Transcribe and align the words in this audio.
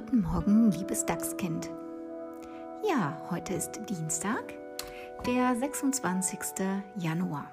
Guten 0.00 0.22
Morgen, 0.22 0.70
liebes 0.70 1.04
Dachskind. 1.04 1.70
Ja, 2.88 3.20
heute 3.30 3.52
ist 3.52 3.78
Dienstag, 3.90 4.54
der 5.26 5.54
26. 5.54 6.38
Januar. 6.96 7.44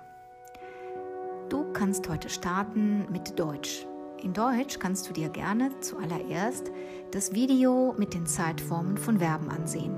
Du 1.49 1.73
kannst 1.73 2.07
heute 2.07 2.29
starten 2.29 3.05
mit 3.11 3.37
Deutsch. 3.37 3.85
In 4.23 4.31
Deutsch 4.31 4.79
kannst 4.79 5.09
du 5.09 5.13
dir 5.13 5.27
gerne 5.27 5.77
zuallererst 5.81 6.71
das 7.11 7.33
Video 7.33 7.93
mit 7.97 8.13
den 8.13 8.25
Zeitformen 8.25 8.95
von 8.97 9.19
Verben 9.19 9.49
ansehen. 9.49 9.93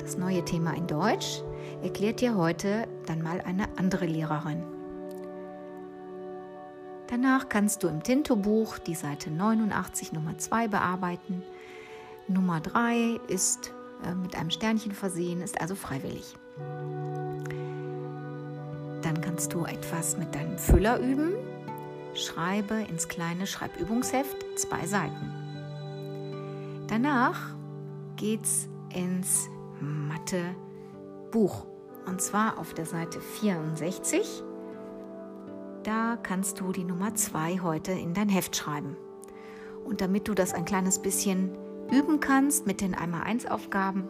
Das 0.00 0.18
neue 0.18 0.44
Thema 0.44 0.72
in 0.76 0.88
Deutsch 0.88 1.40
erklärt 1.84 2.20
dir 2.20 2.36
heute 2.36 2.88
dann 3.06 3.22
mal 3.22 3.40
eine 3.42 3.68
andere 3.78 4.06
Lehrerin. 4.06 4.73
Danach 7.14 7.48
kannst 7.48 7.84
du 7.84 7.86
im 7.86 8.02
Tinto-Buch 8.02 8.78
die 8.78 8.96
Seite 8.96 9.30
89 9.30 10.12
Nummer 10.12 10.36
2 10.36 10.66
bearbeiten. 10.66 11.44
Nummer 12.26 12.60
3 12.60 13.20
ist 13.28 13.72
äh, 14.04 14.16
mit 14.16 14.34
einem 14.34 14.50
Sternchen 14.50 14.90
versehen, 14.90 15.40
ist 15.40 15.60
also 15.60 15.76
freiwillig. 15.76 16.34
Dann 19.02 19.20
kannst 19.20 19.52
du 19.52 19.64
etwas 19.64 20.16
mit 20.16 20.34
deinem 20.34 20.58
Füller 20.58 20.98
üben. 20.98 21.34
Schreibe 22.14 22.74
ins 22.90 23.06
kleine 23.06 23.46
Schreibübungsheft 23.46 24.58
zwei 24.58 24.84
Seiten. 24.84 25.32
Danach 26.88 27.54
geht's 28.16 28.68
ins 28.92 29.46
Mathe-Buch. 29.80 31.64
Und 32.06 32.20
zwar 32.20 32.58
auf 32.58 32.74
der 32.74 32.86
Seite 32.86 33.20
64 33.20 34.42
da 35.84 36.16
kannst 36.22 36.60
du 36.60 36.72
die 36.72 36.84
Nummer 36.84 37.14
2 37.14 37.60
heute 37.60 37.92
in 37.92 38.14
dein 38.14 38.28
Heft 38.28 38.56
schreiben. 38.56 38.96
Und 39.84 40.00
damit 40.00 40.28
du 40.28 40.34
das 40.34 40.54
ein 40.54 40.64
kleines 40.64 40.98
bisschen 40.98 41.50
üben 41.92 42.20
kannst 42.20 42.66
mit 42.66 42.80
den 42.80 42.94
einmal 42.94 43.22
1 43.22 43.46
Aufgaben 43.46 44.08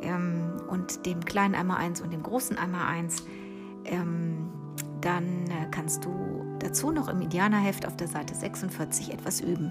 ähm, 0.00 0.52
und 0.68 1.06
dem 1.06 1.24
kleinen 1.24 1.54
einmal 1.54 1.78
1 1.78 2.00
und 2.00 2.12
dem 2.12 2.22
großen 2.22 2.58
einmal 2.58 2.88
1, 2.88 3.24
ähm, 3.84 4.50
dann 5.00 5.46
äh, 5.46 5.70
kannst 5.70 6.04
du 6.04 6.44
dazu 6.58 6.90
noch 6.90 7.08
im 7.08 7.20
Indianerheft 7.20 7.86
auf 7.86 7.96
der 7.96 8.08
Seite 8.08 8.34
46 8.34 9.12
etwas 9.12 9.40
üben. 9.40 9.70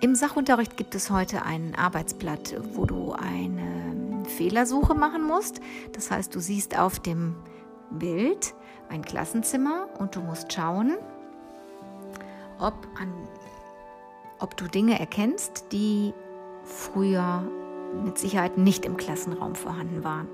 Im 0.00 0.14
Sachunterricht 0.14 0.76
gibt 0.76 0.94
es 0.94 1.10
heute 1.10 1.44
ein 1.44 1.74
Arbeitsblatt, 1.76 2.56
wo 2.72 2.86
du 2.86 3.12
eine 3.12 4.24
Fehlersuche 4.36 4.94
machen 4.94 5.24
musst. 5.24 5.60
Das 5.92 6.10
heißt, 6.10 6.34
du 6.34 6.40
siehst 6.40 6.76
auf 6.78 6.98
dem 6.98 7.36
Bild 7.98 8.54
ein 8.88 9.02
Klassenzimmer 9.02 9.88
und 9.98 10.14
du 10.16 10.20
musst 10.20 10.52
schauen, 10.52 10.92
ob, 12.58 12.74
an, 13.00 13.12
ob 14.38 14.56
du 14.56 14.66
Dinge 14.66 14.98
erkennst, 14.98 15.72
die 15.72 16.12
früher 16.64 17.42
mit 18.04 18.18
Sicherheit 18.18 18.58
nicht 18.58 18.84
im 18.84 18.96
Klassenraum 18.96 19.54
vorhanden 19.54 20.04
waren. 20.04 20.28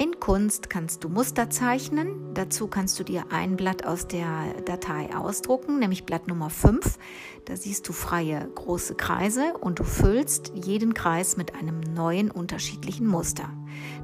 In 0.00 0.20
Kunst 0.20 0.70
kannst 0.70 1.02
du 1.02 1.08
Muster 1.08 1.50
zeichnen. 1.50 2.32
Dazu 2.32 2.68
kannst 2.68 3.00
du 3.00 3.02
dir 3.02 3.24
ein 3.32 3.56
Blatt 3.56 3.84
aus 3.84 4.06
der 4.06 4.54
Datei 4.64 5.12
ausdrucken, 5.12 5.80
nämlich 5.80 6.06
Blatt 6.06 6.28
Nummer 6.28 6.50
5. 6.50 7.00
Da 7.46 7.56
siehst 7.56 7.88
du 7.88 7.92
freie 7.92 8.48
große 8.54 8.94
Kreise 8.94 9.54
und 9.60 9.80
du 9.80 9.82
füllst 9.82 10.52
jeden 10.54 10.94
Kreis 10.94 11.36
mit 11.36 11.56
einem 11.56 11.80
neuen 11.80 12.30
unterschiedlichen 12.30 13.08
Muster. 13.08 13.50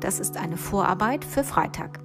Das 0.01 0.19
ist 0.19 0.37
eine 0.37 0.57
Vorarbeit 0.57 1.25
für 1.25 1.45
Freitag. 1.45 2.01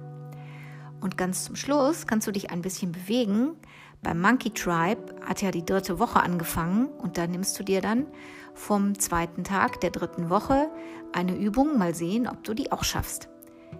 Und 1.00 1.18
ganz 1.18 1.46
zum 1.46 1.56
Schluss 1.56 2.06
kannst 2.06 2.28
du 2.28 2.30
dich 2.30 2.52
ein 2.52 2.62
bisschen 2.62 2.92
bewegen. 2.92 3.56
Beim 4.04 4.20
Monkey 4.20 4.50
Tribe 4.50 5.16
hat 5.26 5.42
ja 5.42 5.50
die 5.50 5.66
dritte 5.66 5.98
Woche 5.98 6.22
angefangen 6.22 6.86
und 6.86 7.18
da 7.18 7.26
nimmst 7.26 7.58
du 7.58 7.64
dir 7.64 7.80
dann 7.80 8.06
vom 8.54 8.96
zweiten 9.00 9.42
Tag 9.42 9.80
der 9.80 9.90
dritten 9.90 10.30
Woche 10.30 10.70
eine 11.12 11.36
Übung, 11.36 11.76
mal 11.76 11.92
sehen, 11.92 12.28
ob 12.28 12.44
du 12.44 12.54
die 12.54 12.70
auch 12.70 12.84
schaffst. 12.84 13.28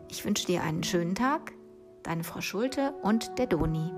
Ich 0.09 0.25
wünsche 0.25 0.47
dir 0.47 0.63
einen 0.63 0.83
schönen 0.83 1.15
Tag, 1.15 1.53
deine 2.03 2.25
Frau 2.25 2.41
Schulte 2.41 2.93
und 3.03 3.39
der 3.39 3.47
Doni. 3.47 3.91